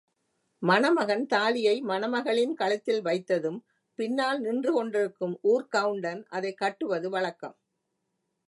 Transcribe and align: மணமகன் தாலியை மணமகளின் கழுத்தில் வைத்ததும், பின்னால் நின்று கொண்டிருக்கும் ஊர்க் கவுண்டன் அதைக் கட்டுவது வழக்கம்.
மணமகன் 0.61 1.25
தாலியை 1.25 1.83
மணமகளின் 1.83 2.53
கழுத்தில் 2.53 3.01
வைத்ததும், 3.01 3.59
பின்னால் 3.95 4.39
நின்று 4.39 4.73
கொண்டிருக்கும் 4.73 5.39
ஊர்க் 5.41 5.71
கவுண்டன் 5.71 6.25
அதைக் 6.29 6.57
கட்டுவது 6.57 7.09
வழக்கம். 7.09 7.57